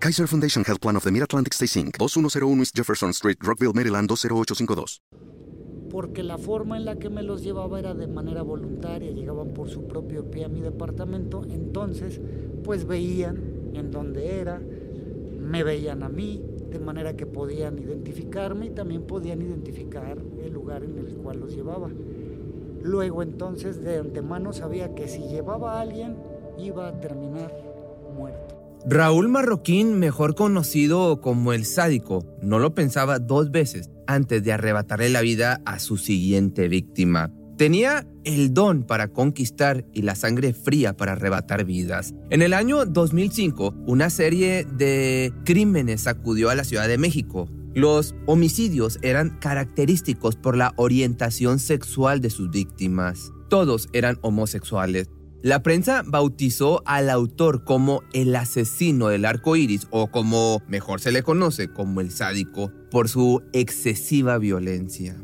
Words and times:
Kaiser 0.00 0.28
Foundation 0.28 0.64
Health 0.64 0.80
Plan 0.80 0.94
of 0.94 1.02
the 1.02 1.10
Mid-Atlantic 1.10 1.54
Stay 1.54 1.66
Inc., 1.66 1.98
2101 1.98 2.60
East 2.60 2.76
Jefferson 2.76 3.10
Street, 3.10 3.36
Rockville, 3.40 3.72
Maryland 3.74 4.08
20852. 4.08 5.02
Porque 5.90 6.22
la 6.22 6.38
forma 6.38 6.76
en 6.76 6.84
la 6.84 7.00
que 7.00 7.10
me 7.10 7.24
los 7.24 7.42
llevaba 7.42 7.80
era 7.80 7.94
de 7.94 8.06
manera 8.06 8.42
voluntaria, 8.42 9.10
llegaban 9.10 9.48
por 9.54 9.68
su 9.68 9.88
propio 9.88 10.30
pie 10.30 10.44
a 10.44 10.48
mi 10.48 10.60
departamento, 10.60 11.42
entonces 11.50 12.20
pues 12.62 12.86
veían 12.86 13.72
en 13.74 13.90
dónde 13.90 14.38
era, 14.38 14.60
me 15.40 15.64
veían 15.64 16.04
a 16.04 16.08
mí, 16.08 16.44
de 16.70 16.78
manera 16.78 17.16
que 17.16 17.26
podían 17.26 17.76
identificarme 17.78 18.66
y 18.66 18.70
también 18.70 19.02
podían 19.02 19.42
identificar 19.42 20.16
el 20.44 20.52
lugar 20.52 20.84
en 20.84 20.96
el 20.96 21.16
cual 21.16 21.40
los 21.40 21.52
llevaba. 21.52 21.90
Luego 22.84 23.24
entonces 23.24 23.82
de 23.82 23.98
antemano 23.98 24.52
sabía 24.52 24.94
que 24.94 25.08
si 25.08 25.22
llevaba 25.22 25.76
a 25.76 25.80
alguien 25.80 26.16
iba 26.56 26.86
a 26.86 27.00
terminar 27.00 27.52
muerto. 28.16 28.47
Raúl 28.90 29.28
Marroquín, 29.28 29.98
mejor 29.98 30.34
conocido 30.34 31.20
como 31.20 31.52
el 31.52 31.66
sádico, 31.66 32.24
no 32.40 32.58
lo 32.58 32.74
pensaba 32.74 33.18
dos 33.18 33.50
veces 33.50 33.90
antes 34.06 34.42
de 34.42 34.52
arrebatarle 34.54 35.10
la 35.10 35.20
vida 35.20 35.60
a 35.66 35.78
su 35.78 35.98
siguiente 35.98 36.68
víctima. 36.68 37.30
Tenía 37.58 38.06
el 38.24 38.54
don 38.54 38.84
para 38.84 39.08
conquistar 39.08 39.84
y 39.92 40.02
la 40.02 40.14
sangre 40.14 40.54
fría 40.54 40.96
para 40.96 41.12
arrebatar 41.12 41.66
vidas. 41.66 42.14
En 42.30 42.40
el 42.40 42.54
año 42.54 42.86
2005, 42.86 43.74
una 43.86 44.08
serie 44.08 44.64
de 44.64 45.34
crímenes 45.44 46.02
sacudió 46.02 46.48
a 46.48 46.54
la 46.54 46.64
Ciudad 46.64 46.88
de 46.88 46.96
México. 46.96 47.46
Los 47.74 48.14
homicidios 48.24 48.98
eran 49.02 49.38
característicos 49.38 50.36
por 50.36 50.56
la 50.56 50.72
orientación 50.76 51.58
sexual 51.58 52.22
de 52.22 52.30
sus 52.30 52.48
víctimas. 52.48 53.32
Todos 53.50 53.90
eran 53.92 54.18
homosexuales. 54.22 55.10
La 55.42 55.62
prensa 55.62 56.02
bautizó 56.04 56.82
al 56.84 57.08
autor 57.08 57.62
como 57.62 58.02
el 58.12 58.34
asesino 58.34 59.06
del 59.06 59.24
arco 59.24 59.54
iris 59.54 59.86
o 59.90 60.08
como 60.08 60.60
mejor 60.66 61.00
se 61.00 61.12
le 61.12 61.22
conoce 61.22 61.68
como 61.68 62.00
el 62.00 62.10
sádico 62.10 62.72
por 62.90 63.08
su 63.08 63.44
excesiva 63.52 64.38
violencia. 64.38 65.16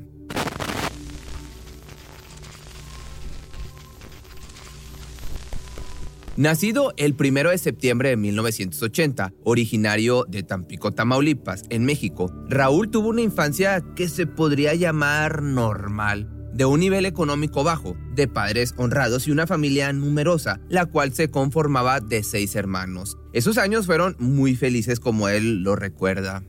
Nacido 6.36 6.92
el 6.96 7.16
1 7.18 7.50
de 7.50 7.58
septiembre 7.58 8.08
de 8.10 8.16
1980, 8.16 9.32
originario 9.44 10.24
de 10.28 10.42
Tampico, 10.42 10.90
Tamaulipas, 10.92 11.64
en 11.70 11.84
México, 11.84 12.32
Raúl 12.48 12.90
tuvo 12.90 13.08
una 13.08 13.20
infancia 13.20 13.84
que 13.94 14.08
se 14.08 14.26
podría 14.26 14.74
llamar 14.74 15.42
normal, 15.42 16.28
de 16.54 16.64
un 16.64 16.80
nivel 16.80 17.04
económico 17.04 17.64
bajo, 17.64 17.96
de 18.14 18.28
padres 18.28 18.74
honrados 18.76 19.26
y 19.26 19.32
una 19.32 19.46
familia 19.46 19.92
numerosa, 19.92 20.60
la 20.68 20.86
cual 20.86 21.12
se 21.12 21.28
conformaba 21.28 22.00
de 22.00 22.22
seis 22.22 22.54
hermanos. 22.54 23.18
Esos 23.32 23.58
años 23.58 23.86
fueron 23.86 24.14
muy 24.20 24.54
felices 24.54 25.00
como 25.00 25.28
él 25.28 25.64
lo 25.64 25.74
recuerda. 25.74 26.44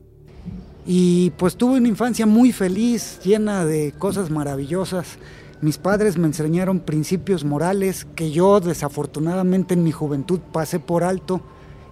Y 0.86 1.32
pues 1.32 1.56
tuve 1.56 1.80
una 1.80 1.88
infancia 1.88 2.28
muy 2.28 2.52
feliz, 2.52 3.20
llena 3.24 3.66
de 3.66 3.94
cosas 3.98 4.30
maravillosas. 4.30 5.18
Mis 5.62 5.80
padres 5.80 6.18
me 6.20 6.28
enseñaron 6.28 6.82
principios 6.82 7.44
morales 7.44 8.06
que 8.16 8.30
yo 8.30 8.60
desafortunadamente 8.60 9.74
en 9.74 9.84
mi 9.84 9.92
juventud 9.92 10.40
pasé 10.52 10.80
por 10.80 11.04
alto 11.04 11.42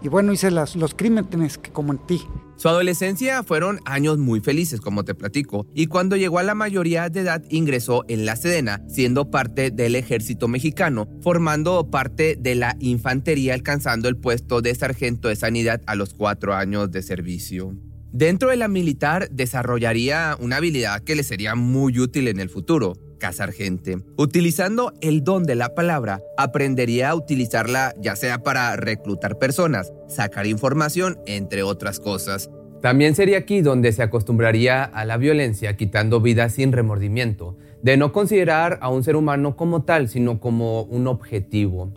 y 0.04 0.10
bueno, 0.10 0.34
hice 0.34 0.52
los 0.52 0.94
crímenes 0.96 1.58
que 1.58 1.72
cometí. 1.72 2.22
Su 2.58 2.70
adolescencia 2.70 3.42
fueron 3.44 3.80
años 3.86 4.18
muy 4.18 4.42
felices, 4.42 4.80
como 4.82 5.04
te 5.04 5.16
platico, 5.16 5.66
y 5.74 5.88
cuando 5.88 6.16
llegó 6.16 6.40
a 6.40 6.44
la 6.44 6.56
mayoría 6.56 7.10
de 7.10 7.22
edad 7.22 7.44
ingresó 7.50 8.04
en 8.08 8.26
la 8.26 8.36
Sedena, 8.36 8.84
siendo 8.88 9.32
parte 9.32 9.72
del 9.72 9.96
ejército 9.96 10.48
mexicano, 10.48 11.08
formando 11.22 11.90
parte 11.90 12.38
de 12.40 12.56
la 12.56 12.76
infantería, 12.80 13.54
alcanzando 13.54 14.10
el 14.10 14.18
puesto 14.18 14.62
de 14.62 14.76
sargento 14.76 15.30
de 15.30 15.36
sanidad 15.36 15.82
a 15.88 15.96
los 15.96 16.14
cuatro 16.14 16.54
años 16.54 16.92
de 16.92 17.02
servicio. 17.02 17.74
Dentro 18.16 18.52
de 18.52 18.58
la 18.58 18.68
militar 18.68 19.28
desarrollaría 19.32 20.38
una 20.40 20.58
habilidad 20.58 21.02
que 21.02 21.16
le 21.16 21.24
sería 21.24 21.56
muy 21.56 21.98
útil 22.00 22.28
en 22.28 22.40
el 22.40 22.48
futuro, 22.48 22.94
cazar 23.24 23.54
gente. 23.54 24.00
Utilizando 24.18 24.92
el 25.00 25.24
don 25.24 25.46
de 25.46 25.56
la 25.56 25.74
palabra, 25.76 26.22
aprendería 26.36 27.12
a 27.12 27.16
utilizarla 27.16 27.96
ya 27.98 28.18
sea 28.18 28.40
para 28.40 28.76
reclutar 28.76 29.38
personas, 29.38 29.94
sacar 30.10 30.46
información, 30.46 31.18
entre 31.26 31.64
otras 31.64 32.02
cosas. 32.02 32.50
También 32.82 33.16
sería 33.16 33.38
aquí 33.38 33.62
donde 33.62 33.94
se 33.94 34.04
acostumbraría 34.04 34.84
a 34.84 35.06
la 35.06 35.16
violencia, 35.16 35.78
quitando 35.78 36.20
vidas 36.20 36.56
sin 36.56 36.74
remordimiento, 36.74 37.56
de 37.82 37.96
no 37.96 38.12
considerar 38.12 38.78
a 38.82 38.90
un 38.90 39.06
ser 39.06 39.16
humano 39.16 39.56
como 39.56 39.84
tal, 39.84 40.10
sino 40.10 40.42
como 40.42 40.82
un 40.82 41.08
objetivo. 41.08 41.94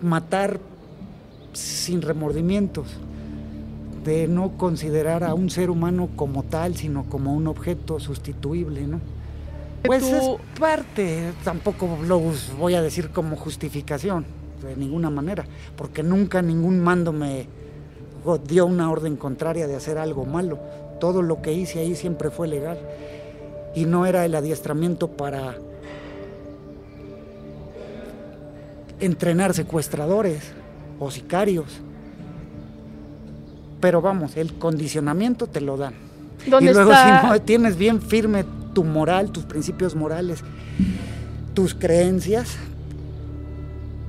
Matar 0.00 0.58
sin 1.52 2.00
remordimientos, 2.00 2.86
de 4.06 4.26
no 4.26 4.56
considerar 4.56 5.22
a 5.22 5.34
un 5.34 5.50
ser 5.50 5.68
humano 5.68 6.08
como 6.16 6.44
tal, 6.44 6.76
sino 6.76 7.04
como 7.10 7.34
un 7.34 7.46
objeto 7.46 8.00
sustituible, 8.00 8.86
¿no? 8.86 9.11
Pues 9.84 10.04
es 10.04 10.24
parte, 10.58 11.32
tampoco 11.42 11.98
lo 12.06 12.20
voy 12.58 12.74
a 12.74 12.82
decir 12.82 13.10
como 13.10 13.36
justificación, 13.36 14.24
de 14.62 14.76
ninguna 14.76 15.10
manera, 15.10 15.44
porque 15.76 16.02
nunca 16.02 16.40
ningún 16.40 16.80
mando 16.80 17.12
me 17.12 17.46
dio 18.46 18.66
una 18.66 18.90
orden 18.90 19.16
contraria 19.16 19.66
de 19.66 19.74
hacer 19.74 19.98
algo 19.98 20.24
malo. 20.24 20.58
Todo 21.00 21.22
lo 21.22 21.42
que 21.42 21.52
hice 21.52 21.80
ahí 21.80 21.96
siempre 21.96 22.30
fue 22.30 22.46
legal 22.46 22.78
y 23.74 23.84
no 23.84 24.06
era 24.06 24.24
el 24.24 24.34
adiestramiento 24.34 25.08
para 25.08 25.56
entrenar 29.00 29.52
secuestradores 29.52 30.52
o 31.00 31.10
sicarios. 31.10 31.80
Pero 33.80 34.00
vamos, 34.00 34.36
el 34.36 34.54
condicionamiento 34.54 35.48
te 35.48 35.60
lo 35.60 35.76
dan. 35.76 35.94
y 36.46 36.50
luego 36.50 36.92
si 36.92 37.26
no 37.28 37.42
tienes 37.42 37.76
bien 37.76 38.00
firme 38.00 38.44
tu 38.72 38.84
moral, 38.84 39.32
tus 39.32 39.44
principios 39.44 39.94
morales, 39.94 40.42
tus 41.54 41.74
creencias, 41.74 42.56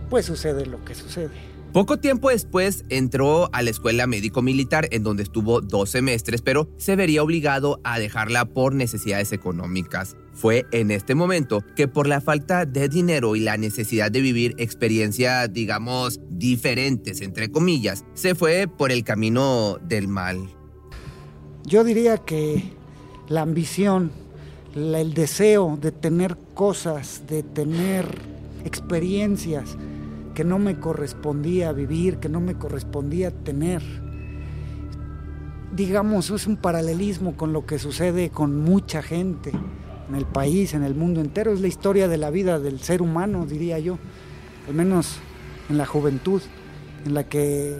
pues 0.09 0.25
sucede 0.25 0.65
lo 0.65 0.83
que 0.85 0.95
sucede. 0.95 1.53
Poco 1.73 1.97
tiempo 1.97 2.29
después 2.29 2.85
entró 2.89 3.49
a 3.51 3.63
la 3.63 3.71
escuela 3.71 4.05
médico-militar 4.05 4.87
en 4.91 5.01
donde 5.01 5.23
estuvo 5.23 5.59
dos 5.59 5.89
semestres, 5.89 6.43
pero 6.43 6.69
se 6.77 6.95
vería 6.95 7.23
obligado 7.23 7.79
a 7.83 7.97
dejarla 7.97 8.45
por 8.45 8.75
necesidades 8.75 9.31
económicas. 9.31 10.15
Fue 10.33 10.67
en 10.71 10.91
este 10.91 11.15
momento 11.15 11.63
que 11.75 11.87
por 11.87 12.05
la 12.05 12.21
falta 12.21 12.67
de 12.67 12.89
dinero 12.89 13.35
y 13.35 13.39
la 13.39 13.57
necesidad 13.57 14.11
de 14.11 14.21
vivir 14.21 14.53
experiencias, 14.59 15.51
digamos, 15.51 16.19
diferentes, 16.29 17.21
entre 17.21 17.49
comillas, 17.49 18.05
se 18.13 18.35
fue 18.35 18.67
por 18.67 18.91
el 18.91 19.03
camino 19.03 19.79
del 19.81 20.07
mal. 20.07 20.47
Yo 21.65 21.83
diría 21.83 22.19
que 22.19 22.71
la 23.29 23.41
ambición 23.41 24.11
el 24.75 25.13
deseo 25.13 25.77
de 25.79 25.91
tener 25.91 26.37
cosas, 26.53 27.23
de 27.27 27.43
tener 27.43 28.05
experiencias 28.65 29.77
que 30.33 30.43
no 30.43 30.57
me 30.57 30.79
correspondía 30.79 31.71
vivir, 31.71 32.17
que 32.17 32.29
no 32.29 32.39
me 32.39 32.55
correspondía 32.55 33.31
tener. 33.31 33.83
Digamos, 35.75 36.29
es 36.29 36.47
un 36.47 36.57
paralelismo 36.57 37.35
con 37.35 37.53
lo 37.53 37.65
que 37.65 37.79
sucede 37.79 38.29
con 38.29 38.59
mucha 38.61 39.01
gente 39.01 39.51
en 40.09 40.15
el 40.15 40.25
país, 40.25 40.73
en 40.73 40.83
el 40.83 40.95
mundo 40.95 41.21
entero. 41.21 41.53
Es 41.53 41.61
la 41.61 41.67
historia 41.67 42.07
de 42.07 42.17
la 42.17 42.29
vida 42.29 42.59
del 42.59 42.79
ser 42.79 43.01
humano, 43.01 43.45
diría 43.45 43.79
yo, 43.79 43.97
al 44.67 44.73
menos 44.73 45.17
en 45.69 45.77
la 45.77 45.85
juventud, 45.85 46.41
en 47.05 47.13
la 47.13 47.23
que 47.25 47.77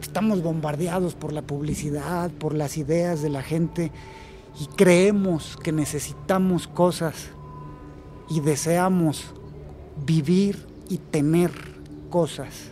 estamos 0.00 0.42
bombardeados 0.42 1.14
por 1.14 1.32
la 1.32 1.42
publicidad, 1.42 2.30
por 2.30 2.54
las 2.54 2.78
ideas 2.78 3.22
de 3.22 3.30
la 3.30 3.42
gente 3.42 3.92
y 4.58 4.66
creemos 4.66 5.56
que 5.62 5.72
necesitamos 5.72 6.66
cosas 6.66 7.30
y 8.28 8.40
deseamos 8.40 9.34
vivir 10.04 10.58
y 10.88 10.98
tener 10.98 11.50
cosas. 12.10 12.70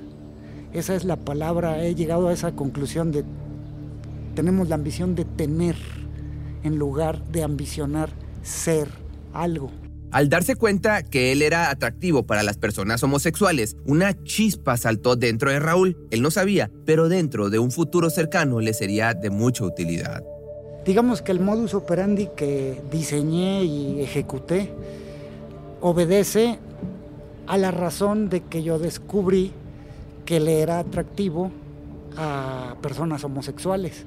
Esa 0.73 0.95
es 0.95 1.05
la 1.05 1.17
palabra, 1.17 1.85
he 1.85 1.95
llegado 1.95 2.29
a 2.29 2.33
esa 2.33 2.53
conclusión 2.55 3.13
de 3.13 3.25
tenemos 4.35 4.69
la 4.69 4.77
ambición 4.77 5.17
de 5.17 5.25
tener 5.25 5.75
en 6.63 6.79
lugar 6.79 7.25
de 7.33 7.43
ambicionar 7.43 8.11
ser 8.43 8.89
algo. 9.33 9.73
Al 10.13 10.29
darse 10.29 10.55
cuenta 10.55 11.03
que 11.03 11.33
él 11.33 11.43
era 11.43 11.71
atractivo 11.71 12.25
para 12.25 12.45
las 12.45 12.57
personas 12.57 13.03
homosexuales, 13.03 13.77
una 13.85 14.23
chispa 14.23 14.77
saltó 14.77 15.17
dentro 15.17 15.51
de 15.51 15.59
Raúl. 15.59 15.97
Él 16.11 16.23
no 16.23 16.31
sabía, 16.31 16.71
pero 16.87 17.09
dentro 17.09 17.51
de 17.51 17.59
un 17.59 17.73
futuro 17.73 18.11
cercano 18.11 18.61
le 18.61 18.75
sería 18.75 19.13
de 19.13 19.31
mucha 19.31 19.65
utilidad 19.65 20.23
Digamos 20.89 21.21
que 21.21 21.33
el 21.33 21.41
modus 21.41 21.75
operandi 21.75 22.31
que 22.35 22.81
diseñé 22.91 23.63
y 23.63 24.01
ejecuté 24.01 24.73
obedece 25.83 26.59
a 27.47 27.59
la 27.59 27.71
razón 27.71 28.31
de 28.31 28.41
que 28.41 28.63
yo 28.63 28.79
descubrí 28.79 29.53
que 30.25 30.41
le 30.41 30.63
era 30.63 30.79
atractivo 30.79 31.51
a 32.17 32.75
personas 32.81 33.23
homosexuales. 33.23 34.07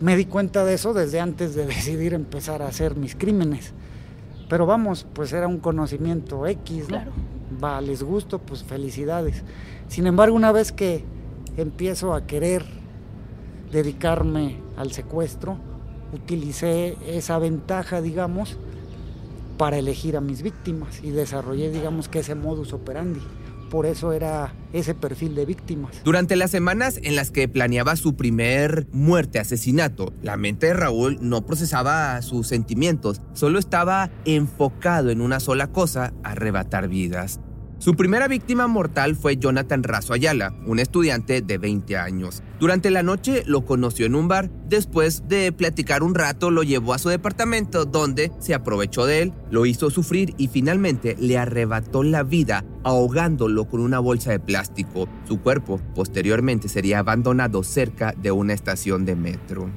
Me 0.00 0.16
di 0.16 0.26
cuenta 0.26 0.64
de 0.64 0.74
eso 0.74 0.94
desde 0.94 1.18
antes 1.18 1.56
de 1.56 1.66
decidir 1.74 2.14
empezar 2.14 2.62
a 2.62 2.68
hacer 2.68 2.94
mis 2.94 3.16
crímenes. 3.16 3.72
Pero 4.48 4.66
vamos, 4.66 5.04
pues 5.14 5.32
era 5.32 5.48
un 5.48 5.58
conocimiento 5.58 6.46
X, 6.46 6.90
¿no? 6.90 7.02
Va, 7.60 7.80
les 7.80 8.04
gusto, 8.04 8.38
pues 8.38 8.62
felicidades. 8.62 9.42
Sin 9.88 10.06
embargo, 10.06 10.36
una 10.36 10.52
vez 10.52 10.70
que 10.70 11.02
empiezo 11.56 12.14
a 12.14 12.24
querer 12.24 12.83
dedicarme 13.72 14.60
al 14.76 14.92
secuestro, 14.92 15.58
utilicé 16.12 16.96
esa 17.06 17.38
ventaja, 17.38 18.00
digamos, 18.00 18.56
para 19.58 19.78
elegir 19.78 20.16
a 20.16 20.20
mis 20.20 20.42
víctimas 20.42 21.00
y 21.02 21.10
desarrollé, 21.10 21.70
digamos, 21.70 22.08
que 22.08 22.20
ese 22.20 22.34
modus 22.34 22.72
operandi 22.72 23.20
por 23.74 23.86
eso 23.86 24.12
era 24.12 24.54
ese 24.72 24.94
perfil 24.94 25.34
de 25.34 25.46
víctimas. 25.46 26.00
Durante 26.04 26.36
las 26.36 26.52
semanas 26.52 27.00
en 27.02 27.16
las 27.16 27.32
que 27.32 27.48
planeaba 27.48 27.96
su 27.96 28.14
primer 28.14 28.86
muerte, 28.92 29.40
asesinato, 29.40 30.12
la 30.22 30.36
mente 30.36 30.68
de 30.68 30.74
Raúl 30.74 31.18
no 31.20 31.44
procesaba 31.44 32.22
sus 32.22 32.46
sentimientos, 32.46 33.20
solo 33.32 33.58
estaba 33.58 34.10
enfocado 34.26 35.10
en 35.10 35.20
una 35.20 35.40
sola 35.40 35.72
cosa, 35.72 36.12
arrebatar 36.22 36.86
vidas. 36.86 37.40
Su 37.78 37.96
primera 37.96 38.28
víctima 38.28 38.66
mortal 38.66 39.14
fue 39.14 39.36
Jonathan 39.36 39.82
Razo 39.82 40.14
Ayala, 40.14 40.54
un 40.64 40.78
estudiante 40.78 41.42
de 41.42 41.58
20 41.58 41.98
años. 41.98 42.42
Durante 42.58 42.90
la 42.90 43.02
noche 43.02 43.42
lo 43.46 43.66
conoció 43.66 44.06
en 44.06 44.14
un 44.14 44.26
bar, 44.26 44.48
después 44.68 45.28
de 45.28 45.52
platicar 45.52 46.02
un 46.02 46.14
rato 46.14 46.50
lo 46.50 46.62
llevó 46.62 46.94
a 46.94 46.98
su 46.98 47.10
departamento 47.10 47.84
donde 47.84 48.32
se 48.38 48.54
aprovechó 48.54 49.04
de 49.04 49.22
él, 49.22 49.32
lo 49.50 49.66
hizo 49.66 49.90
sufrir 49.90 50.34
y 50.38 50.48
finalmente 50.48 51.16
le 51.18 51.36
arrebató 51.36 52.02
la 52.02 52.22
vida 52.22 52.64
ahogándolo 52.84 53.66
con 53.66 53.80
una 53.80 53.98
bolsa 53.98 54.30
de 54.30 54.40
plástico. 54.40 55.08
Su 55.28 55.40
cuerpo 55.40 55.80
posteriormente 55.94 56.68
sería 56.68 57.00
abandonado 57.00 57.62
cerca 57.64 58.14
de 58.16 58.30
una 58.30 58.54
estación 58.54 59.04
de 59.04 59.16
metro. 59.16 59.68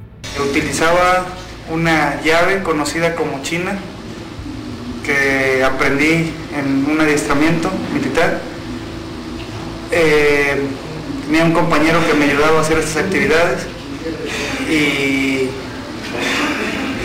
Utilizaba 0.49 1.25
una 1.73 2.21
llave 2.21 2.63
conocida 2.63 3.15
como 3.15 3.41
China 3.41 3.77
que 5.07 5.63
aprendí 5.63 6.33
en 6.53 6.85
un 6.85 6.99
adiestramiento 6.99 7.71
militar. 7.93 8.41
Eh, 9.89 10.61
tenía 11.25 11.45
un 11.45 11.53
compañero 11.53 12.05
que 12.05 12.13
me 12.13 12.25
ayudaba 12.25 12.59
a 12.59 12.61
hacer 12.61 12.77
estas 12.77 13.05
actividades 13.05 13.65
y 14.69 15.47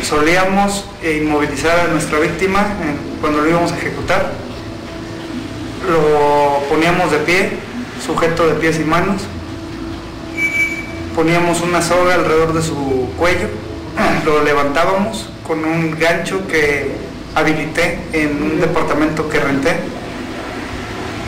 solíamos 0.02 0.84
inmovilizar 1.00 1.78
a 1.78 1.88
nuestra 1.93 2.19
víctima 2.19 2.66
cuando 3.20 3.40
lo 3.40 3.49
íbamos 3.49 3.70
a 3.70 3.78
ejecutar. 3.78 4.32
Lo 5.88 6.60
poníamos 6.69 7.12
de 7.12 7.19
pie, 7.19 7.50
sujeto 8.05 8.48
de 8.48 8.55
pies 8.55 8.81
y 8.81 8.84
manos. 8.84 9.22
Poníamos 11.14 11.60
una 11.60 11.81
soga 11.82 12.14
alrededor 12.14 12.52
de 12.52 12.62
su 12.62 13.10
cuello, 13.16 13.46
lo 14.25 14.43
levantábamos 14.43 15.28
con 15.46 15.64
un 15.64 15.96
gancho 15.98 16.48
que 16.48 17.11
habilité 17.34 17.99
en 18.12 18.43
un 18.43 18.61
departamento 18.61 19.29
que 19.29 19.40
renté 19.40 19.76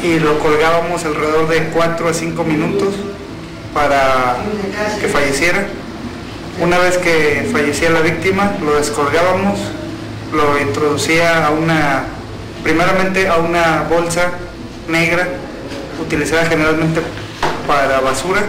y 0.03 0.19
lo 0.19 0.39
colgábamos 0.39 1.05
alrededor 1.05 1.49
de 1.49 1.65
4 1.69 2.09
a 2.09 2.15
5 2.15 2.45
minutos 2.45 2.95
para 3.73 4.37
que 5.01 5.09
falleciera. 5.09 5.67
Una 6.61 6.79
vez 6.79 6.99
que 6.99 7.49
fallecía 7.51 7.91
la 7.91 8.01
víctima, 8.01 8.53
lo 8.63 8.77
descolgábamos, 8.77 9.59
lo 10.33 10.61
introducía 10.61 11.47
a 11.47 11.51
una, 11.51 12.05
primeramente 12.63 13.29
a 13.29 13.39
una 13.39 13.87
bolsa 13.89 14.33
negra, 14.89 15.27
utilizada 16.01 16.45
generalmente 16.45 17.01
para 17.67 18.01
basura. 18.01 18.43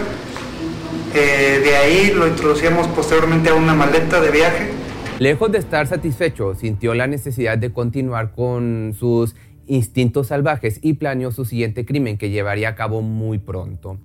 Eh, 1.14 1.62
de 1.64 1.76
ahí 1.76 2.12
lo 2.14 2.26
introducíamos 2.26 2.86
posteriormente 2.88 3.48
a 3.48 3.54
una 3.54 3.74
maleta 3.74 4.20
de 4.20 4.30
viaje 4.30 4.75
Lejos 5.18 5.50
de 5.50 5.56
estar 5.56 5.86
satisfecho, 5.86 6.54
sintió 6.54 6.92
la 6.92 7.06
necesidad 7.06 7.56
de 7.56 7.72
continuar 7.72 8.32
con 8.32 8.94
sus 8.98 9.34
instintos 9.66 10.26
salvajes 10.26 10.78
y 10.82 10.94
planeó 10.94 11.32
su 11.32 11.46
siguiente 11.46 11.86
crimen 11.86 12.18
que 12.18 12.28
llevaría 12.28 12.68
a 12.68 12.74
cabo 12.74 13.00
muy 13.00 13.38
pronto. 13.38 13.98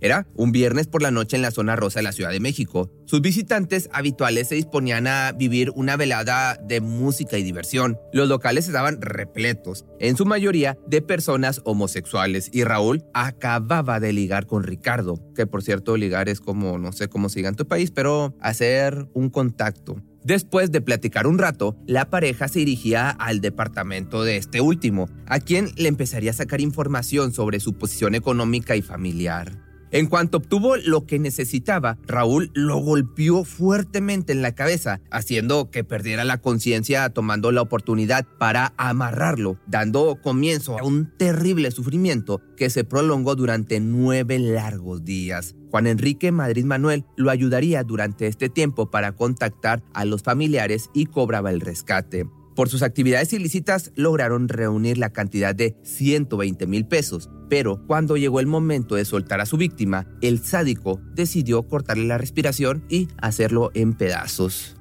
Era 0.00 0.26
un 0.34 0.52
viernes 0.52 0.86
por 0.86 1.02
la 1.02 1.10
noche 1.10 1.36
en 1.36 1.42
la 1.42 1.50
zona 1.50 1.76
rosa 1.76 1.98
de 1.98 2.04
la 2.04 2.12
Ciudad 2.12 2.30
de 2.30 2.40
México. 2.40 2.90
Sus 3.04 3.20
visitantes 3.20 3.90
habituales 3.92 4.48
se 4.48 4.54
disponían 4.54 5.06
a 5.06 5.32
vivir 5.32 5.72
una 5.74 5.98
velada 5.98 6.58
de 6.62 6.80
música 6.80 7.36
y 7.36 7.42
diversión. 7.42 7.98
Los 8.14 8.26
locales 8.26 8.66
estaban 8.66 9.02
repletos, 9.02 9.84
en 10.00 10.16
su 10.16 10.24
mayoría 10.24 10.78
de 10.86 11.02
personas 11.02 11.60
homosexuales, 11.64 12.48
y 12.50 12.64
Raúl 12.64 13.04
acababa 13.12 14.00
de 14.00 14.14
ligar 14.14 14.46
con 14.46 14.62
Ricardo, 14.62 15.20
que 15.34 15.46
por 15.46 15.62
cierto 15.62 15.98
ligar 15.98 16.30
es 16.30 16.40
como, 16.40 16.78
no 16.78 16.92
sé 16.92 17.08
cómo 17.08 17.28
siga 17.28 17.50
en 17.50 17.56
tu 17.56 17.66
país, 17.66 17.90
pero 17.90 18.34
hacer 18.40 19.06
un 19.12 19.28
contacto. 19.28 20.02
Después 20.26 20.72
de 20.72 20.80
platicar 20.80 21.28
un 21.28 21.38
rato, 21.38 21.76
la 21.86 22.10
pareja 22.10 22.48
se 22.48 22.58
dirigía 22.58 23.10
al 23.10 23.40
departamento 23.40 24.24
de 24.24 24.38
este 24.38 24.60
último, 24.60 25.08
a 25.26 25.38
quien 25.38 25.70
le 25.76 25.88
empezaría 25.88 26.32
a 26.32 26.34
sacar 26.34 26.60
información 26.60 27.32
sobre 27.32 27.60
su 27.60 27.74
posición 27.74 28.16
económica 28.16 28.74
y 28.74 28.82
familiar. 28.82 29.62
En 29.92 30.08
cuanto 30.08 30.38
obtuvo 30.38 30.74
lo 30.74 31.06
que 31.06 31.20
necesitaba, 31.20 31.96
Raúl 32.08 32.50
lo 32.54 32.78
golpeó 32.78 33.44
fuertemente 33.44 34.32
en 34.32 34.42
la 34.42 34.56
cabeza, 34.56 35.00
haciendo 35.12 35.70
que 35.70 35.84
perdiera 35.84 36.24
la 36.24 36.38
conciencia 36.38 37.08
tomando 37.10 37.52
la 37.52 37.62
oportunidad 37.62 38.26
para 38.40 38.74
amarrarlo, 38.78 39.60
dando 39.68 40.20
comienzo 40.20 40.76
a 40.76 40.82
un 40.82 41.16
terrible 41.16 41.70
sufrimiento 41.70 42.42
que 42.56 42.68
se 42.68 42.82
prolongó 42.82 43.36
durante 43.36 43.78
nueve 43.78 44.40
largos 44.40 45.04
días. 45.04 45.54
Juan 45.76 45.88
Enrique 45.88 46.32
Madrid 46.32 46.64
Manuel 46.64 47.04
lo 47.16 47.30
ayudaría 47.30 47.84
durante 47.84 48.28
este 48.28 48.48
tiempo 48.48 48.90
para 48.90 49.12
contactar 49.12 49.82
a 49.92 50.06
los 50.06 50.22
familiares 50.22 50.88
y 50.94 51.04
cobraba 51.04 51.50
el 51.50 51.60
rescate. 51.60 52.26
Por 52.54 52.70
sus 52.70 52.80
actividades 52.82 53.34
ilícitas 53.34 53.92
lograron 53.94 54.48
reunir 54.48 54.96
la 54.96 55.12
cantidad 55.12 55.54
de 55.54 55.76
120 55.82 56.66
mil 56.66 56.86
pesos, 56.86 57.28
pero 57.50 57.86
cuando 57.86 58.16
llegó 58.16 58.40
el 58.40 58.46
momento 58.46 58.94
de 58.94 59.04
soltar 59.04 59.42
a 59.42 59.44
su 59.44 59.58
víctima, 59.58 60.06
el 60.22 60.42
sádico 60.42 60.98
decidió 61.12 61.62
cortarle 61.64 62.06
la 62.06 62.16
respiración 62.16 62.82
y 62.88 63.08
hacerlo 63.20 63.70
en 63.74 63.92
pedazos. 63.92 64.76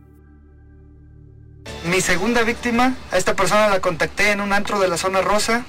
Mi 1.91 1.99
segunda 1.99 2.43
víctima, 2.43 2.95
a 3.11 3.17
esta 3.17 3.35
persona 3.35 3.67
la 3.67 3.81
contacté 3.81 4.31
en 4.31 4.39
un 4.39 4.53
antro 4.53 4.79
de 4.79 4.87
la 4.87 4.95
zona 4.95 5.19
rosa, 5.19 5.65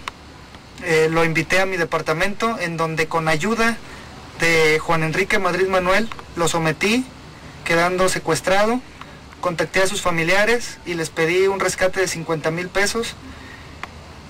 eh, 0.84 1.08
lo 1.10 1.24
invité 1.24 1.58
a 1.58 1.66
mi 1.66 1.76
departamento 1.76 2.60
en 2.60 2.76
donde 2.76 3.08
con 3.08 3.26
ayuda 3.26 3.76
de 4.40 4.78
Juan 4.78 5.02
Enrique 5.02 5.38
Madrid 5.38 5.66
Manuel 5.66 6.08
lo 6.36 6.48
sometí, 6.48 7.04
quedando 7.64 8.08
secuestrado 8.08 8.80
contacté 9.40 9.80
a 9.80 9.86
sus 9.86 10.02
familiares 10.02 10.78
y 10.86 10.94
les 10.94 11.10
pedí 11.10 11.46
un 11.46 11.60
rescate 11.60 12.00
de 12.00 12.08
50 12.08 12.50
mil 12.50 12.68
pesos, 12.68 13.14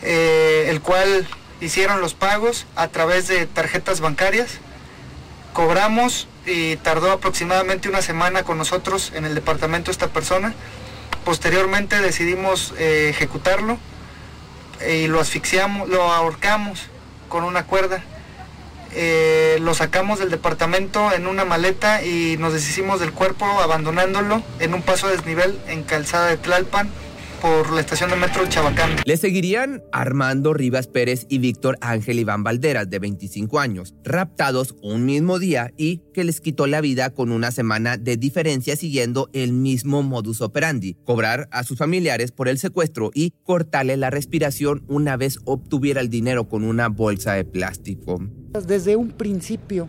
eh, 0.02 0.66
el 0.68 0.82
cual 0.82 1.26
hicieron 1.60 2.00
los 2.02 2.12
pagos 2.12 2.66
a 2.76 2.88
través 2.88 3.26
de 3.26 3.46
tarjetas 3.46 4.00
bancarias. 4.00 4.58
Cobramos 5.54 6.28
y 6.44 6.76
tardó 6.76 7.12
aproximadamente 7.12 7.88
una 7.88 8.02
semana 8.02 8.42
con 8.42 8.58
nosotros 8.58 9.12
en 9.14 9.24
el 9.24 9.34
departamento 9.34 9.90
esta 9.90 10.08
persona. 10.08 10.54
Posteriormente 11.24 12.00
decidimos 12.02 12.74
eh, 12.78 13.08
ejecutarlo 13.08 13.78
eh, 14.80 14.98
y 15.04 15.06
lo 15.06 15.18
asfixiamos, 15.18 15.88
lo 15.88 16.12
ahorcamos 16.12 16.88
con 17.30 17.42
una 17.42 17.64
cuerda 17.64 18.04
eh, 18.98 19.58
lo 19.60 19.74
sacamos 19.74 20.18
del 20.18 20.30
departamento 20.30 21.12
en 21.12 21.26
una 21.26 21.44
maleta 21.44 22.02
y 22.02 22.36
nos 22.38 22.54
deshicimos 22.54 22.98
del 22.98 23.12
cuerpo 23.12 23.44
abandonándolo 23.44 24.42
en 24.58 24.72
un 24.72 24.80
paso 24.80 25.06
a 25.06 25.10
desnivel 25.10 25.58
en 25.68 25.82
calzada 25.82 26.28
de 26.28 26.38
Tlalpan 26.38 26.88
por 27.40 27.70
la 27.72 27.80
estación 27.80 28.10
de 28.10 28.16
metro 28.16 28.46
Chabacán. 28.48 28.96
Le 29.04 29.16
seguirían 29.16 29.82
Armando 29.92 30.54
Rivas 30.54 30.86
Pérez 30.86 31.26
y 31.28 31.38
Víctor 31.38 31.78
Ángel 31.80 32.18
Iván 32.18 32.42
Valderas, 32.42 32.88
de 32.88 32.98
25 32.98 33.60
años, 33.60 33.94
raptados 34.04 34.74
un 34.82 35.04
mismo 35.04 35.38
día 35.38 35.72
y 35.76 36.02
que 36.14 36.24
les 36.24 36.40
quitó 36.40 36.66
la 36.66 36.80
vida 36.80 37.10
con 37.10 37.32
una 37.32 37.50
semana 37.50 37.96
de 37.96 38.16
diferencia 38.16 38.76
siguiendo 38.76 39.28
el 39.32 39.52
mismo 39.52 40.02
modus 40.02 40.40
operandi, 40.40 40.96
cobrar 41.04 41.48
a 41.50 41.64
sus 41.64 41.78
familiares 41.78 42.32
por 42.32 42.48
el 42.48 42.58
secuestro 42.58 43.10
y 43.14 43.32
cortarle 43.44 43.96
la 43.96 44.10
respiración 44.10 44.84
una 44.88 45.16
vez 45.16 45.38
obtuviera 45.44 46.00
el 46.00 46.08
dinero 46.08 46.48
con 46.48 46.64
una 46.64 46.88
bolsa 46.88 47.34
de 47.34 47.44
plástico. 47.44 48.20
Desde 48.60 48.96
un 48.96 49.10
principio 49.10 49.88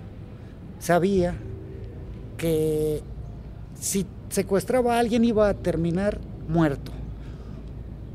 sabía 0.79 1.35
que 2.37 3.01
si 3.79 4.05
secuestraba 4.29 4.95
a 4.95 4.99
alguien 4.99 5.23
iba 5.23 5.47
a 5.47 5.53
terminar 5.53 6.19
muerto, 6.47 6.91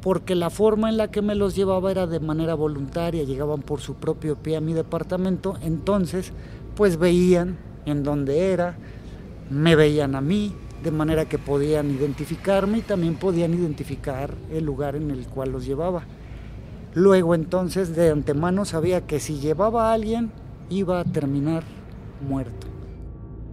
porque 0.03 0.35
la 0.35 0.51
forma 0.51 0.89
en 0.89 0.97
la 0.97 1.11
que 1.11 1.23
me 1.23 1.35
los 1.35 1.55
llevaba 1.55 1.91
era 1.91 2.07
de 2.07 2.21
manera 2.21 2.55
voluntaria, 2.55 3.23
llegaban 3.23 3.63
por 3.63 3.81
su 3.81 3.95
propio 3.95 4.37
pie 4.37 4.57
a 4.57 4.61
mi 4.61 4.75
departamento, 4.75 5.57
entonces 5.63 6.33
pues 6.77 6.99
veían 6.99 7.57
en 7.87 8.03
dónde 8.03 8.53
era, 8.53 8.77
me 9.51 9.77
veían 9.77 10.15
a 10.15 10.21
mí, 10.21 10.55
de 10.83 10.91
manera 10.91 11.27
que 11.27 11.39
podían 11.39 11.91
identificarme 11.91 12.79
y 12.79 12.83
también 12.83 13.15
podían 13.15 13.55
identificar 13.55 14.35
el 14.51 14.65
lugar 14.65 14.97
en 14.97 15.11
el 15.11 15.27
cual 15.27 15.53
los 15.53 15.65
llevaba. 15.65 16.05
Luego 16.95 17.35
entonces 17.35 17.95
de 17.95 18.11
antemano 18.11 18.65
sabía 18.65 19.07
que 19.07 19.21
si 19.21 19.39
llevaba 19.39 19.91
a 19.91 19.95
alguien 19.95 20.33
iba 20.71 21.01
a 21.01 21.05
terminar 21.05 21.63
muerto. 22.27 22.73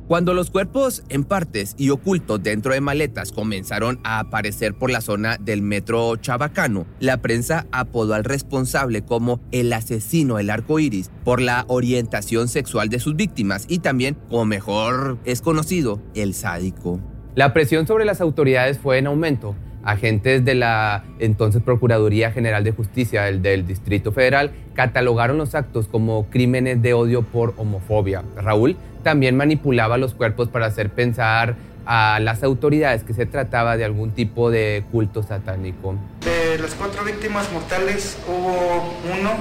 Cuando 0.09 0.33
los 0.33 0.49
cuerpos 0.49 1.03
en 1.09 1.23
partes 1.23 1.75
y 1.77 1.91
ocultos 1.91 2.41
dentro 2.41 2.73
de 2.73 2.81
maletas 2.81 3.31
comenzaron 3.31 3.99
a 4.03 4.17
aparecer 4.17 4.73
por 4.73 4.89
la 4.89 5.01
zona 5.01 5.37
del 5.37 5.61
metro 5.61 6.15
Chabacano, 6.15 6.87
la 6.99 7.21
prensa 7.21 7.67
apodó 7.71 8.15
al 8.15 8.23
responsable 8.23 9.03
como 9.03 9.39
el 9.51 9.71
asesino 9.71 10.37
del 10.37 10.49
arco 10.49 10.79
iris 10.79 11.11
por 11.23 11.41
la 11.41 11.63
orientación 11.67 12.47
sexual 12.47 12.89
de 12.89 12.97
sus 12.97 13.15
víctimas 13.15 13.65
y 13.67 13.79
también, 13.79 14.17
como 14.29 14.45
mejor 14.45 15.19
es 15.25 15.43
conocido, 15.43 16.01
el 16.15 16.33
sádico. 16.33 16.99
La 17.35 17.53
presión 17.53 17.85
sobre 17.85 18.05
las 18.05 18.19
autoridades 18.19 18.79
fue 18.79 18.97
en 18.97 19.05
aumento. 19.05 19.55
Agentes 19.83 20.43
de 20.45 20.55
la 20.55 21.03
entonces 21.19 21.61
Procuraduría 21.61 22.31
General 22.31 22.63
de 22.63 22.71
Justicia 22.71 23.23
del, 23.23 23.41
del, 23.41 23.65
Distrito 23.65 24.11
Federal 24.11 24.51
catalogaron 24.73 25.37
los 25.37 25.55
actos 25.55 25.87
como 25.87 26.25
crímenes 26.29 26.81
de 26.81 26.93
odio 26.93 27.21
por 27.21 27.53
homofobia. 27.57 28.23
Raúl 28.35 28.77
también 29.03 29.37
manipulaba 29.37 29.97
los 29.97 30.13
cuerpos 30.13 30.49
para 30.49 30.65
hacer 30.67 30.89
pensar 30.89 31.55
a 31.85 32.19
las 32.19 32.43
autoridades 32.43 33.03
que 33.03 33.13
se 33.13 33.25
trataba 33.25 33.77
de 33.77 33.85
algún 33.85 34.11
tipo 34.11 34.51
de 34.51 34.83
culto 34.91 35.23
satánico. 35.23 35.95
De 36.23 36.59
las 36.59 36.75
cuatro 36.75 37.03
víctimas 37.03 37.51
mortales 37.51 38.17
hubo 38.27 38.93
uno 39.11 39.31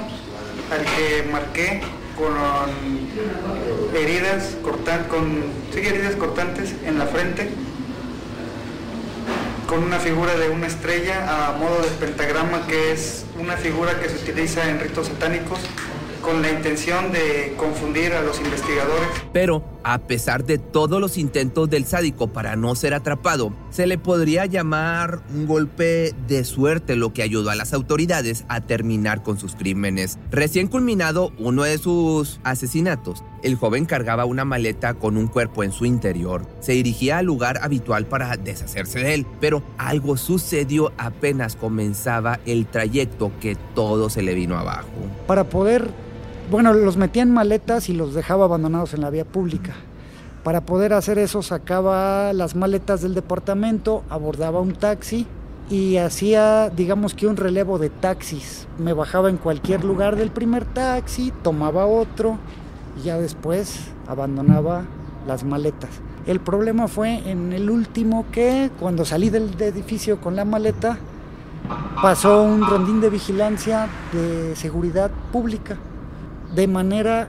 al 0.71 0.81
que 0.81 1.31
marqué 1.31 1.81
con 2.17 3.95
heridas, 3.95 4.57
cortan, 4.63 5.03
con, 5.05 5.43
sí, 5.73 5.79
heridas 5.79 6.15
cortantes 6.15 6.75
en 6.85 6.97
la 6.97 7.05
frente, 7.05 7.49
con 9.69 9.83
una 9.83 9.99
figura 9.99 10.35
de 10.35 10.49
una 10.49 10.65
estrella 10.65 11.47
a 11.47 11.51
modo 11.51 11.83
de 11.83 11.89
pentagrama, 12.03 12.65
que 12.65 12.91
es 12.91 13.23
una 13.39 13.55
figura 13.55 13.99
que 13.99 14.09
se 14.09 14.15
utiliza 14.15 14.67
en 14.67 14.79
ritos 14.79 15.07
satánicos 15.07 15.59
con 16.23 16.41
la 16.41 16.49
intención 16.49 17.11
de 17.11 17.53
confundir 17.55 18.13
a 18.13 18.21
los 18.21 18.39
investigadores. 18.39 19.07
Pero, 19.31 19.63
a 19.91 19.97
pesar 19.97 20.45
de 20.45 20.59
todos 20.59 21.01
los 21.01 21.17
intentos 21.17 21.67
del 21.67 21.83
sádico 21.83 22.27
para 22.27 22.55
no 22.55 22.75
ser 22.75 22.93
atrapado, 22.93 23.51
se 23.71 23.87
le 23.87 23.97
podría 23.97 24.45
llamar 24.45 25.21
un 25.33 25.47
golpe 25.47 26.13
de 26.27 26.43
suerte 26.43 26.95
lo 26.95 27.11
que 27.11 27.23
ayudó 27.23 27.49
a 27.49 27.55
las 27.55 27.73
autoridades 27.73 28.45
a 28.49 28.61
terminar 28.61 29.23
con 29.23 29.39
sus 29.39 29.55
crímenes. 29.55 30.19
Recién 30.29 30.67
culminado 30.67 31.31
uno 31.39 31.63
de 31.63 31.79
sus 31.79 32.39
asesinatos, 32.43 33.23
el 33.41 33.55
joven 33.55 33.85
cargaba 33.85 34.25
una 34.25 34.45
maleta 34.45 34.93
con 34.93 35.17
un 35.17 35.25
cuerpo 35.25 35.63
en 35.63 35.71
su 35.71 35.85
interior. 35.85 36.45
Se 36.59 36.73
dirigía 36.73 37.17
al 37.17 37.25
lugar 37.25 37.57
habitual 37.63 38.05
para 38.05 38.37
deshacerse 38.37 38.99
de 38.99 39.15
él, 39.15 39.25
pero 39.39 39.63
algo 39.79 40.17
sucedió 40.17 40.93
apenas 40.99 41.55
comenzaba 41.55 42.39
el 42.45 42.67
trayecto 42.67 43.31
que 43.41 43.55
todo 43.73 44.11
se 44.11 44.21
le 44.21 44.35
vino 44.35 44.55
abajo. 44.55 44.87
Para 45.25 45.45
poder 45.45 45.89
bueno, 46.49 46.73
los 46.73 46.97
metía 46.97 47.21
en 47.21 47.31
maletas 47.31 47.89
y 47.89 47.93
los 47.93 48.15
dejaba 48.15 48.45
abandonados 48.45 48.93
en 48.93 49.01
la 49.01 49.09
vía 49.09 49.25
pública. 49.25 49.73
Para 50.43 50.61
poder 50.61 50.93
hacer 50.93 51.19
eso 51.19 51.43
sacaba 51.43 52.33
las 52.33 52.55
maletas 52.55 53.01
del 53.01 53.13
departamento, 53.13 54.03
abordaba 54.09 54.59
un 54.59 54.73
taxi 54.73 55.27
y 55.69 55.97
hacía, 55.97 56.69
digamos 56.69 57.13
que 57.13 57.27
un 57.27 57.37
relevo 57.37 57.77
de 57.77 57.89
taxis. 57.89 58.67
Me 58.79 58.93
bajaba 58.93 59.29
en 59.29 59.37
cualquier 59.37 59.83
lugar 59.83 60.15
del 60.15 60.31
primer 60.31 60.65
taxi, 60.65 61.31
tomaba 61.43 61.85
otro 61.85 62.37
y 62.99 63.05
ya 63.05 63.19
después 63.19 63.91
abandonaba 64.07 64.85
las 65.27 65.43
maletas. 65.43 65.91
El 66.25 66.39
problema 66.39 66.87
fue 66.87 67.29
en 67.29 67.53
el 67.53 67.69
último 67.69 68.25
que 68.31 68.71
cuando 68.79 69.05
salí 69.05 69.29
del 69.29 69.53
edificio 69.61 70.19
con 70.19 70.35
la 70.35 70.45
maleta 70.45 70.97
pasó 72.01 72.41
un 72.41 72.65
rondín 72.65 73.01
de 73.01 73.09
vigilancia 73.11 73.87
de 74.13 74.55
seguridad 74.55 75.11
pública 75.31 75.77
de 76.55 76.67
manera 76.67 77.27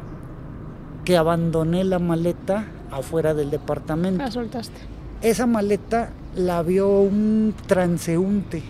que 1.04 1.16
abandoné 1.16 1.84
la 1.84 1.98
maleta 1.98 2.66
afuera 2.90 3.34
del 3.34 3.50
departamento. 3.50 4.22
La 4.22 4.30
soltaste. 4.30 4.80
Esa 5.22 5.46
maleta 5.46 6.10
la 6.34 6.62
vio 6.62 7.00
un 7.00 7.54
transeúnte. 7.66 8.62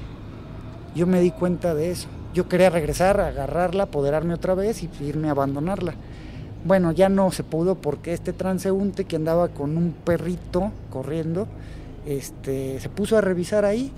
Yo 0.94 1.06
me 1.06 1.20
di 1.20 1.30
cuenta 1.30 1.74
de 1.74 1.90
eso. 1.90 2.08
Yo 2.34 2.48
quería 2.48 2.70
regresar, 2.70 3.20
agarrarla, 3.20 3.84
apoderarme 3.84 4.34
otra 4.34 4.54
vez 4.54 4.82
y 4.82 4.90
irme 5.00 5.28
a 5.28 5.32
abandonarla. 5.32 5.94
Bueno, 6.64 6.92
ya 6.92 7.08
no 7.08 7.30
se 7.30 7.42
pudo 7.42 7.76
porque 7.76 8.12
este 8.12 8.32
transeúnte 8.32 9.04
que 9.04 9.16
andaba 9.16 9.48
con 9.48 9.76
un 9.76 9.92
perrito 9.92 10.72
corriendo, 10.90 11.48
este, 12.06 12.78
se 12.80 12.88
puso 12.88 13.16
a 13.16 13.20
revisar 13.20 13.64
ahí, 13.64 13.90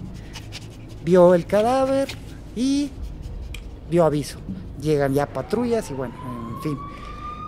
vio 1.05 1.35
el 1.35 1.45
cadáver 1.47 2.09
y 2.55 2.91
dio 3.91 4.05
aviso. 4.05 4.39
Llegan 4.81 5.15
ya 5.15 5.27
patrullas 5.27 5.91
y 5.91 5.95
bueno. 5.95 6.15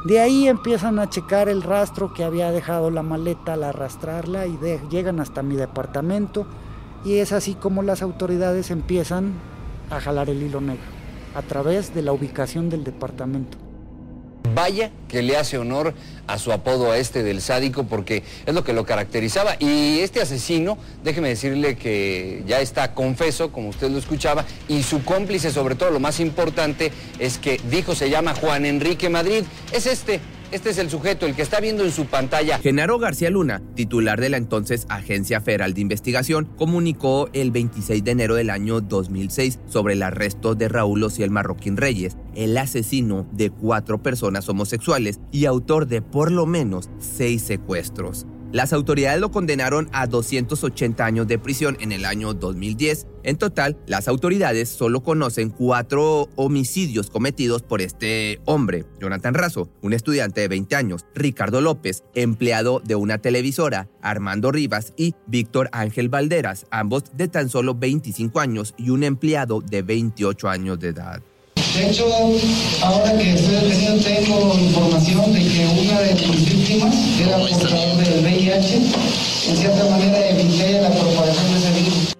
De 0.04 0.20
ahí 0.20 0.48
empiezan 0.48 0.98
a 0.98 1.08
checar 1.08 1.48
el 1.48 1.62
rastro 1.62 2.12
que 2.12 2.24
había 2.24 2.52
dejado 2.52 2.90
la 2.90 3.02
maleta 3.02 3.54
al 3.54 3.64
arrastrarla 3.64 4.46
y 4.46 4.58
llegan 4.90 5.18
hasta 5.18 5.42
mi 5.42 5.56
departamento 5.56 6.46
y 7.06 7.16
es 7.16 7.32
así 7.32 7.54
como 7.54 7.82
las 7.82 8.02
autoridades 8.02 8.70
empiezan 8.70 9.32
a 9.88 10.00
jalar 10.00 10.28
el 10.28 10.42
hilo 10.42 10.60
negro 10.60 10.84
a 11.34 11.40
través 11.40 11.94
de 11.94 12.02
la 12.02 12.12
ubicación 12.12 12.68
del 12.68 12.84
departamento. 12.84 13.63
Vaya 14.52 14.90
que 15.08 15.22
le 15.22 15.36
hace 15.36 15.58
honor 15.58 15.94
a 16.26 16.38
su 16.38 16.52
apodo 16.52 16.92
a 16.92 16.98
este 16.98 17.22
del 17.22 17.40
sádico 17.40 17.84
porque 17.84 18.22
es 18.46 18.54
lo 18.54 18.62
que 18.62 18.72
lo 18.72 18.84
caracterizaba. 18.84 19.56
Y 19.58 20.00
este 20.00 20.20
asesino, 20.20 20.78
déjeme 21.02 21.28
decirle 21.28 21.76
que 21.76 22.42
ya 22.46 22.60
está 22.60 22.94
confeso, 22.94 23.50
como 23.50 23.70
usted 23.70 23.90
lo 23.90 23.98
escuchaba, 23.98 24.44
y 24.68 24.82
su 24.82 25.02
cómplice, 25.02 25.50
sobre 25.50 25.74
todo 25.74 25.90
lo 25.90 25.98
más 25.98 26.20
importante, 26.20 26.92
es 27.18 27.38
que 27.38 27.60
dijo 27.70 27.94
se 27.94 28.10
llama 28.10 28.34
Juan 28.34 28.64
Enrique 28.64 29.08
Madrid. 29.08 29.44
Es 29.72 29.86
este, 29.86 30.20
este 30.54 30.70
es 30.70 30.78
el 30.78 30.88
sujeto, 30.88 31.26
el 31.26 31.34
que 31.34 31.42
está 31.42 31.58
viendo 31.58 31.84
en 31.84 31.90
su 31.90 32.06
pantalla. 32.06 32.58
Genaro 32.60 33.00
García 33.00 33.28
Luna, 33.28 33.60
titular 33.74 34.20
de 34.20 34.28
la 34.28 34.36
entonces 34.36 34.86
Agencia 34.88 35.40
Federal 35.40 35.74
de 35.74 35.80
Investigación, 35.80 36.48
comunicó 36.56 37.28
el 37.32 37.50
26 37.50 38.04
de 38.04 38.10
enero 38.12 38.36
del 38.36 38.50
año 38.50 38.80
2006 38.80 39.58
sobre 39.66 39.94
el 39.94 40.02
arresto 40.04 40.54
de 40.54 40.68
Raúl 40.68 41.02
Ociel 41.02 41.30
Marroquín 41.30 41.76
Reyes, 41.76 42.16
el 42.36 42.56
asesino 42.56 43.28
de 43.32 43.50
cuatro 43.50 44.00
personas 44.00 44.48
homosexuales 44.48 45.18
y 45.32 45.46
autor 45.46 45.88
de 45.88 46.02
por 46.02 46.30
lo 46.30 46.46
menos 46.46 46.88
seis 47.00 47.42
secuestros. 47.42 48.24
Las 48.54 48.72
autoridades 48.72 49.20
lo 49.20 49.32
condenaron 49.32 49.88
a 49.90 50.06
280 50.06 51.04
años 51.04 51.26
de 51.26 51.40
prisión 51.40 51.76
en 51.80 51.90
el 51.90 52.04
año 52.04 52.34
2010. 52.34 53.08
En 53.24 53.36
total, 53.36 53.76
las 53.88 54.06
autoridades 54.06 54.68
solo 54.68 55.02
conocen 55.02 55.50
cuatro 55.50 56.28
homicidios 56.36 57.10
cometidos 57.10 57.62
por 57.62 57.80
este 57.80 58.40
hombre, 58.44 58.84
Jonathan 59.00 59.34
Razo, 59.34 59.68
un 59.82 59.92
estudiante 59.92 60.42
de 60.42 60.46
20 60.46 60.76
años, 60.76 61.04
Ricardo 61.16 61.60
López, 61.60 62.04
empleado 62.14 62.80
de 62.84 62.94
una 62.94 63.18
televisora, 63.18 63.88
Armando 64.00 64.52
Rivas 64.52 64.92
y 64.96 65.16
Víctor 65.26 65.68
Ángel 65.72 66.08
Valderas, 66.08 66.66
ambos 66.70 67.02
de 67.12 67.26
tan 67.26 67.48
solo 67.48 67.74
25 67.74 68.38
años 68.38 68.72
y 68.78 68.90
un 68.90 69.02
empleado 69.02 69.62
de 69.62 69.82
28 69.82 70.48
años 70.48 70.78
de 70.78 70.90
edad. 70.90 71.20
De 71.74 71.90
hecho, 71.90 72.06
ahora 72.82 73.18
que 73.18 73.34
estoy 73.34 73.54
detenido 73.56 73.96
tengo 73.96 74.56
información 74.56 75.32
de 75.32 75.40
que 75.40 75.66
una 75.66 76.00
de 76.02 76.14
mis 76.14 76.44
víctimas 76.48 76.94
era 77.20 77.36
portador 77.36 77.96
del 77.96 78.20
VIH. 78.24 78.76
En 79.48 79.56
cierta 79.56 79.84
manera 79.90 80.28
evité 80.28 80.80
la 80.80 80.90
propagación. 80.90 81.53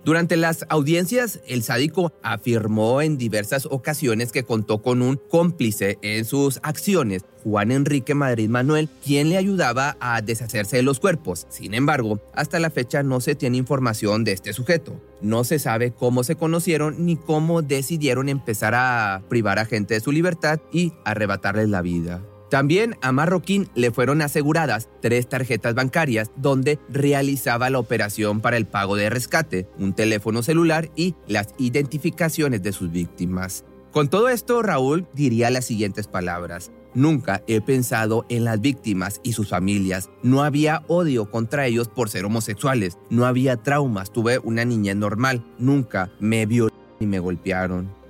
Durante 0.05 0.37
las 0.37 0.67
audiencias, 0.69 1.41
el 1.47 1.63
sádico 1.63 2.13
afirmó 2.23 3.01
en 3.01 3.17
diversas 3.17 3.65
ocasiones 3.65 4.33
que 4.33 4.43
contó 4.43 4.83
con 4.83 5.01
un 5.01 5.17
cómplice 5.17 5.99
en 6.03 6.27
sus 6.27 6.61
acciones, 6.63 7.25
Juan 7.43 7.73
Enrique 7.73 8.15
Madrid 8.15 8.51
Manuel, 8.51 8.91
quien 9.03 9.31
le 9.31 9.39
ayudaba 9.39 9.97
a 10.01 10.21
deshacerse 10.21 10.77
de 10.77 10.83
los 10.83 11.01
cuerpos. 11.01 11.47
Sin 11.49 11.73
embargo, 11.73 12.21
hasta 12.35 12.59
la 12.59 12.69
fecha 12.69 13.03
no 13.03 13.23
se 13.23 13.35
tiene 13.35 13.57
información 13.57 14.25
de 14.25 14.33
este 14.33 14.53
sujeto. 14.53 15.01
No 15.23 15.43
se 15.43 15.59
sabe 15.59 15.93
cómo 15.93 16.23
se 16.23 16.37
conocieron 16.37 17.07
ni 17.07 17.17
cómo 17.17 17.63
decidieron 17.63 18.29
empezar 18.29 18.75
a 18.75 19.23
privar 19.31 19.59
a 19.59 19.65
gente 19.65 19.95
de 19.95 20.01
su 20.01 20.13
libertad 20.13 20.61
y 20.71 20.93
arrebatarles 21.07 21.71
la 21.71 21.81
vida. 21.81 22.21
También 22.51 22.97
a 23.03 23.11
Marroquín 23.13 23.69
le 23.75 23.91
fueron 23.91 24.23
aseguradas 24.23 24.89
tres 25.01 25.29
tarjetas 25.29 25.75
bancarias 25.75 26.31
donde 26.37 26.79
realizaba 26.89 27.71
la 27.71 27.79
operación 27.79 28.41
para 28.41 28.57
el 28.57 28.67
pago 28.67 28.97
de 28.97 29.11
rescate, 29.11 29.69
un 29.79 29.95
teléfono 29.95 30.43
celular 30.43 30.91
y 30.95 31.15
las 31.27 31.49
identificaciones 31.59 32.63
de 32.63 32.73
sus 32.73 32.91
víctimas. 32.91 33.65
Con 33.93 34.09
todo 34.09 34.29
esto, 34.29 34.63
Raúl 34.63 35.07
diría 35.15 35.51
las 35.51 35.65
siguientes 35.65 36.09
palabras. 36.09 36.73
Nunca 36.95 37.43
he 37.47 37.61
pensado 37.61 38.25
en 38.29 38.45
las 38.45 38.61
víctimas 38.61 39.21
y 39.23 39.33
sus 39.33 39.49
familias. 39.49 40.11
No 40.23 40.45
había 40.45 40.85
odio 40.87 41.31
contra 41.31 41.67
ellos 41.67 41.89
por 41.89 42.09
ser 42.09 42.25
homosexuales. 42.25 42.99
No 43.11 43.27
había 43.27 43.57
traumas. 43.57 44.13
Tuve 44.13 44.39
una 44.39 44.65
niñez 44.65 44.97
normal. 44.97 45.45
Nunca 45.59 46.13
me 46.21 46.47
violaron 46.47 46.85
ni 47.01 47.07
me 47.07 47.19
golpearon. 47.19 48.04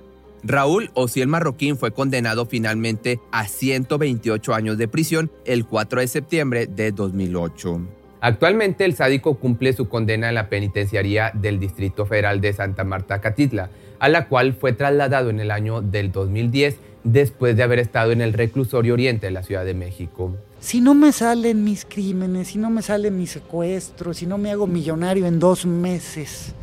Raúl 0.47 0.91
Ociel 0.93 1.27
Marroquín 1.27 1.75
fue 1.75 1.91
condenado 1.91 2.45
finalmente 2.45 3.19
a 3.31 3.47
128 3.47 4.53
años 4.53 4.77
de 4.77 4.87
prisión 4.87 5.31
el 5.43 5.65
4 5.65 6.01
de 6.01 6.07
septiembre 6.07 6.67
de 6.67 6.91
2008. 6.91 7.81
Actualmente 8.21 8.85
el 8.85 8.93
sádico 8.93 9.39
cumple 9.39 9.73
su 9.73 9.89
condena 9.89 10.29
en 10.29 10.35
la 10.35 10.47
penitenciaría 10.47 11.31
del 11.33 11.59
Distrito 11.59 12.05
Federal 12.05 12.41
de 12.41 12.53
Santa 12.53 12.83
Marta 12.83 13.21
Catitla, 13.21 13.71
a 13.97 14.07
la 14.07 14.27
cual 14.27 14.53
fue 14.53 14.73
trasladado 14.73 15.31
en 15.31 15.39
el 15.39 15.49
año 15.49 15.81
del 15.81 16.11
2010 16.11 16.77
después 17.03 17.57
de 17.57 17.63
haber 17.63 17.79
estado 17.79 18.11
en 18.11 18.21
el 18.21 18.33
reclusorio 18.33 18.93
oriente 18.93 19.25
de 19.25 19.31
la 19.31 19.41
Ciudad 19.41 19.65
de 19.65 19.73
México. 19.73 20.35
Si 20.59 20.79
no 20.79 20.93
me 20.93 21.11
salen 21.11 21.63
mis 21.63 21.85
crímenes, 21.85 22.49
si 22.49 22.59
no 22.59 22.69
me 22.69 22.83
salen 22.83 23.17
mis 23.17 23.31
secuestros, 23.31 24.17
si 24.17 24.27
no 24.27 24.37
me 24.37 24.51
hago 24.51 24.67
millonario 24.67 25.25
en 25.25 25.39
dos 25.39 25.65
meses, 25.65 26.53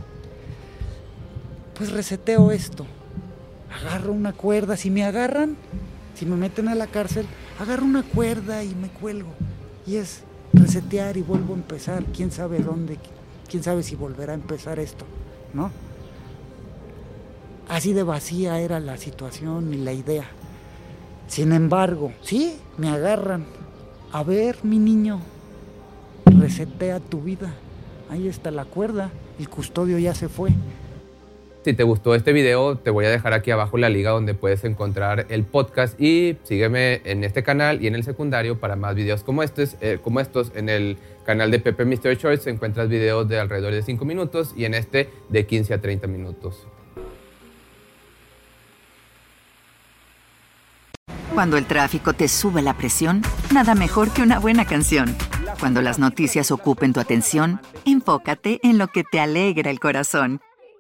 pues 1.75 1.91
reseteo 1.91 2.53
esto. 2.53 2.87
Agarro 3.73 4.13
una 4.13 4.33
cuerda, 4.33 4.77
si 4.77 4.91
me 4.91 5.05
agarran, 5.05 5.57
si 6.15 6.27
me 6.27 6.37
meten 6.37 6.69
a 6.69 6.75
la 6.75 6.87
cárcel, 6.87 7.27
agarro 7.59 7.85
una 7.85 8.03
cuerda 8.03 8.63
y 8.63 8.75
me 8.75 8.89
cuelgo. 8.89 9.31
Y 9.87 9.97
es 9.97 10.23
resetear 10.53 11.17
y 11.17 11.23
vuelvo 11.23 11.55
a 11.55 11.57
empezar. 11.57 12.05
¿Quién 12.05 12.31
sabe 12.31 12.61
dónde? 12.61 12.99
¿Quién 13.49 13.63
sabe 13.63 13.83
si 13.83 13.97
volverá 13.97 14.33
a 14.33 14.37
empezar 14.37 14.79
esto? 14.79 15.05
¿No? 15.55 15.71
Así 17.69 17.93
de 17.93 18.03
vacía 18.03 18.61
era 18.61 18.81
la 18.81 18.99
situación 18.99 19.73
y 19.73 19.79
la 19.79 19.93
idea. 19.93 20.27
Sin 21.27 21.53
embargo, 21.53 22.13
sí, 22.23 22.59
me 22.77 22.89
agarran. 22.89 23.47
A 24.13 24.23
ver, 24.23 24.59
mi 24.63 24.79
niño, 24.79 25.21
resetea 26.27 27.01
tu 27.01 27.23
vida. 27.23 27.55
Ahí 28.11 28.29
está 28.29 28.51
la 28.51 28.67
cuerda, 28.67 29.11
el 29.39 29.49
custodio 29.49 29.99
ya 29.99 30.15
se 30.15 30.29
fue. 30.29 30.51
Si 31.65 31.75
te 31.75 31.85
gustó 31.85 32.17
este 32.17 32.33
video, 32.33 32.77
te 32.77 32.91
voy 32.91 33.05
a 33.05 33.11
dejar 33.11 33.35
aquí 33.35 33.53
abajo 33.53 33.79
la 33.79 33.89
liga 33.89 34.11
donde 34.11 34.35
puedes 34.35 34.65
encontrar 34.65 35.27
el 35.29 35.45
podcast 35.45 36.01
y 36.01 36.37
sígueme 36.43 37.03
en 37.05 37.23
este 37.23 37.45
canal 37.45 37.81
y 37.81 37.87
en 37.87 37.95
el 37.95 38.03
secundario 38.03 38.59
para 38.59 38.75
más 38.75 38.97
videos 38.97 39.23
como 39.23 39.45
estos. 39.45 39.77
Eh, 39.81 40.01
como 40.03 40.19
estos. 40.19 40.51
En 40.57 40.69
el 40.69 40.99
canal 41.25 41.53
de 41.53 41.61
Pepe 41.61 41.85
Mystery 41.85 42.17
Shorts 42.17 42.49
encuentras 42.49 42.89
videos 42.89 43.29
de 43.29 43.39
alrededor 43.39 43.73
de 43.73 43.83
5 43.83 44.05
minutos 44.05 44.55
y 44.57 44.65
en 44.65 44.75
este 44.75 45.09
de 45.29 45.47
15 45.47 45.75
a 45.75 45.81
30 45.81 46.09
minutos. 46.09 46.67
Cuando 51.33 51.57
el 51.57 51.67
tráfico 51.67 52.13
te 52.13 52.27
sube 52.27 52.61
la 52.61 52.77
presión, 52.77 53.23
nada 53.55 53.77
mejor 53.77 54.11
que 54.11 54.23
una 54.23 54.41
buena 54.41 54.65
canción. 54.65 55.17
Cuando 55.61 55.81
las 55.81 56.01
noticias 56.01 56.51
ocupen 56.51 56.93
tu 56.93 56.99
atención, 56.99 57.61
enfócate 57.85 58.59
en 58.65 58.79
lo 58.79 58.89
que 58.89 59.05
te 59.05 59.21
alegra 59.21 59.71
el 59.71 59.79
corazón. 59.79 60.41